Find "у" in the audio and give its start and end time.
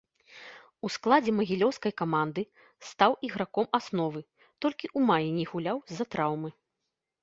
0.87-0.89